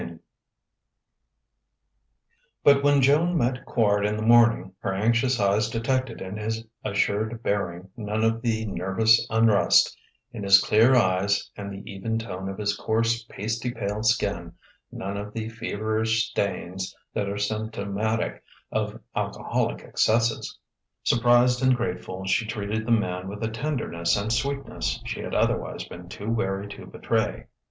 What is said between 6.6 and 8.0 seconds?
assured bearing